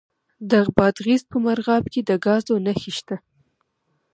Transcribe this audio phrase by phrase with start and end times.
[0.51, 3.15] د بادغیس په مرغاب کې د ګازو نښې شته.